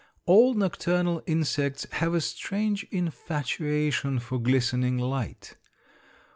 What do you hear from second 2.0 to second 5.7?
a strange infatuation for glistening light.